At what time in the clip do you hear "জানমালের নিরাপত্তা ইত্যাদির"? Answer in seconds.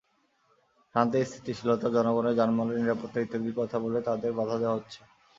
2.39-3.57